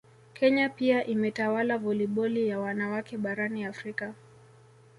[0.33, 4.13] Kenya pia imetawala voliboli ya wanawake barani Afrika